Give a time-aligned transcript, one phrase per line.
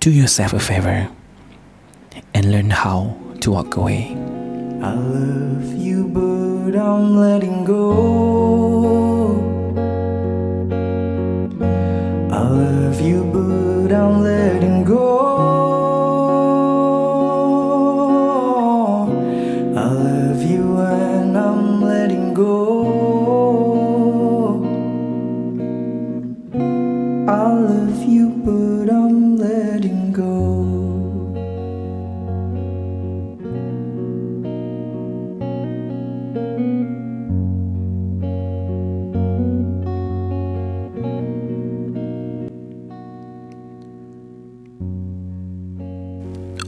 [0.00, 1.08] do yourself a favor
[2.32, 4.16] and learn how to walk away.
[4.82, 9.36] I love you, but I'm letting go.
[12.32, 15.18] I love you, but I'm letting go.
[19.76, 22.99] I love you, and I'm letting go.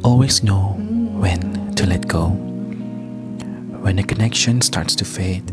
[0.05, 0.73] Always know
[1.21, 2.31] when to let go.
[3.83, 5.49] When a connection starts to fade,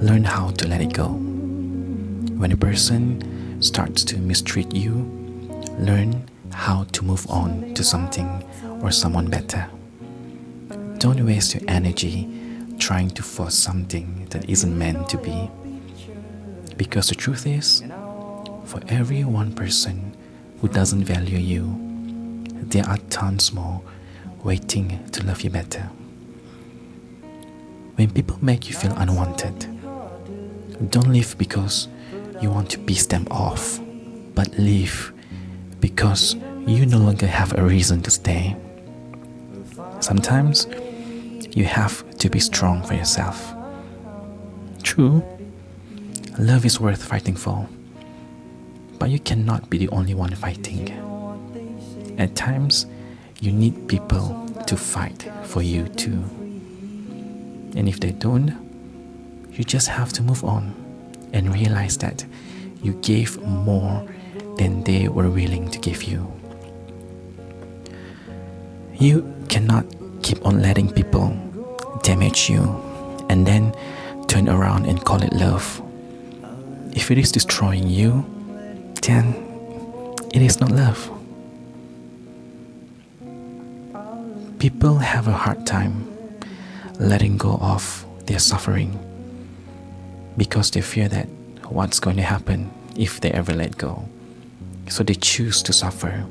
[0.00, 1.08] learn how to let it go.
[1.08, 4.94] When a person starts to mistreat you,
[5.78, 8.42] learn how to move on to something
[8.80, 9.68] or someone better.
[10.96, 12.30] Don't waste your energy
[12.78, 15.50] trying to force something that isn't meant to be.
[16.78, 17.82] Because the truth is,
[18.64, 20.16] for every one person
[20.62, 21.81] who doesn't value you,
[22.62, 23.82] there are tons more
[24.44, 25.90] waiting to love you better.
[27.96, 29.68] When people make you feel unwanted,
[30.90, 31.88] don't leave because
[32.40, 33.80] you want to piss them off,
[34.34, 35.12] but leave
[35.80, 36.34] because
[36.66, 38.56] you no longer have a reason to stay.
[40.00, 40.66] Sometimes
[41.54, 43.54] you have to be strong for yourself.
[44.82, 45.22] True,
[46.38, 47.68] love is worth fighting for,
[48.98, 51.11] but you cannot be the only one fighting.
[52.18, 52.86] At times,
[53.40, 56.22] you need people to fight for you too.
[57.74, 58.52] And if they don't,
[59.52, 60.74] you just have to move on
[61.32, 62.24] and realize that
[62.82, 64.06] you gave more
[64.58, 66.30] than they were willing to give you.
[68.94, 69.86] You cannot
[70.22, 71.36] keep on letting people
[72.02, 72.62] damage you
[73.28, 73.74] and then
[74.28, 75.82] turn around and call it love.
[76.94, 78.24] If it is destroying you,
[79.02, 79.34] then
[80.34, 81.10] it is not love.
[84.62, 86.06] People have a hard time
[87.00, 88.96] letting go of their suffering
[90.36, 91.26] because they fear that
[91.68, 94.04] what's going to happen if they ever let go.
[94.88, 96.24] So they choose to suffer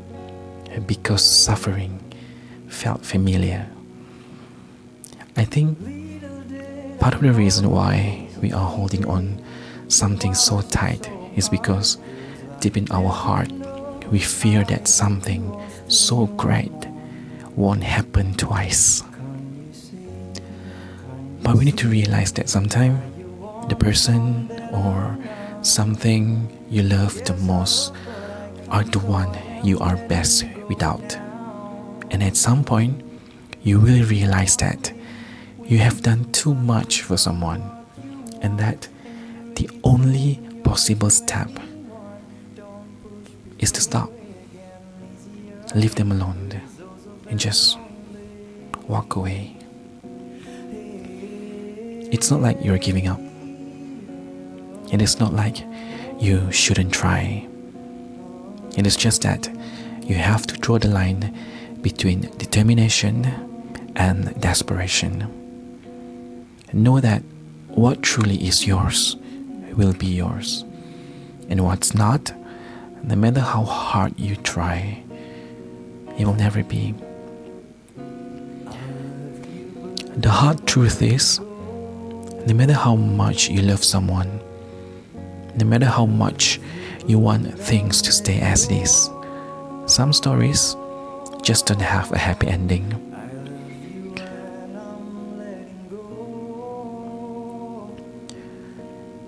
[0.87, 1.99] because suffering
[2.69, 3.67] felt familiar.
[5.35, 5.77] I think
[7.01, 9.43] part of the reason why we are holding on
[9.89, 11.97] something so tight is because
[12.61, 13.51] deep in our heart
[14.09, 15.53] we fear that something
[15.89, 16.71] so great
[17.55, 19.03] won't happen twice.
[21.43, 22.99] But we need to realize that sometimes
[23.69, 25.17] the person or
[25.61, 27.93] something you love the most
[28.69, 31.15] are the one you are best without.
[32.11, 33.03] And at some point,
[33.63, 34.93] you will realize that
[35.63, 37.61] you have done too much for someone
[38.41, 38.87] and that
[39.55, 41.49] the only possible step
[43.59, 44.11] is to stop.
[45.75, 46.61] Leave them alone
[47.31, 47.79] and just
[48.87, 49.55] walk away.
[52.11, 53.19] It's not like you're giving up.
[54.91, 55.63] And it's not like
[56.19, 57.47] you shouldn't try.
[58.77, 59.47] It is just that
[60.03, 61.33] you have to draw the line
[61.81, 63.25] between determination
[63.95, 65.25] and desperation.
[66.73, 67.23] Know that
[67.69, 69.15] what truly is yours
[69.77, 70.65] will be yours.
[71.49, 72.33] And what's not,
[73.03, 75.01] no matter how hard you try,
[76.17, 76.93] it will never be.
[80.17, 84.41] The hard truth is, no matter how much you love someone,
[85.55, 86.59] no matter how much
[87.07, 89.09] you want things to stay as it is,
[89.85, 90.75] some stories
[91.43, 92.85] just don't have a happy ending.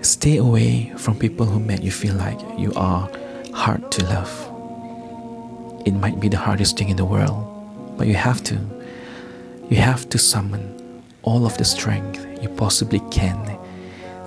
[0.02, 3.10] Stay away from people who make you feel like you are
[3.54, 4.50] hard to love.
[5.86, 8.83] It might be the hardest thing in the world, but you have to.
[9.70, 13.58] You have to summon all of the strength you possibly can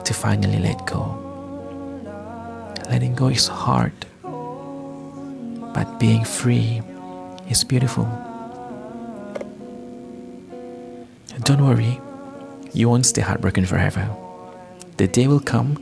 [0.05, 1.23] to finally let go.
[2.91, 3.93] Letting go is hard,
[4.23, 6.81] but being free
[7.51, 8.05] is beautiful.
[11.43, 12.01] Don't worry,
[12.73, 14.09] you won't stay heartbroken forever.
[14.97, 15.77] The day will come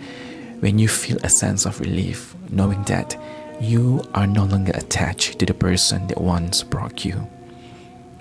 [0.60, 3.16] when you feel a sense of relief knowing that
[3.60, 7.28] you are no longer attached to the person that once broke you.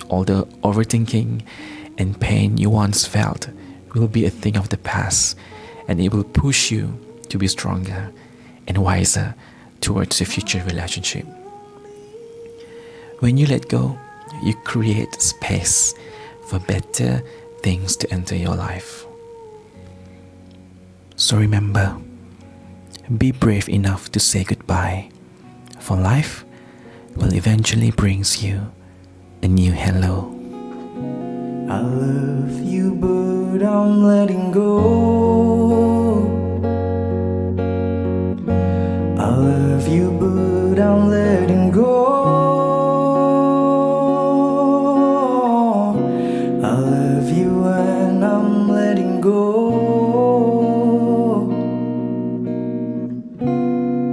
[0.09, 1.43] All the overthinking
[1.97, 3.49] and pain you once felt
[3.93, 5.37] will be a thing of the past
[5.87, 8.11] and it will push you to be stronger
[8.67, 9.35] and wiser
[9.81, 11.25] towards a future relationship.
[13.19, 13.97] When you let go,
[14.43, 15.93] you create space
[16.47, 17.23] for better
[17.61, 19.05] things to enter your life.
[21.15, 21.95] So remember,
[23.17, 25.09] be brave enough to say goodbye,
[25.79, 26.45] for life
[27.15, 28.71] will eventually brings you
[29.43, 30.31] a new hello.
[31.69, 34.79] I love you, but I'm letting go.
[39.19, 42.05] I love you, but I'm letting go.
[46.63, 49.41] I love you, and I'm letting go.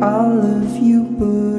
[0.03, 1.50] I love you, but.